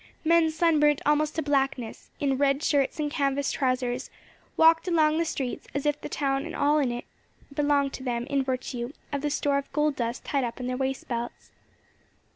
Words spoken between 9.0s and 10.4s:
of the store of gold dust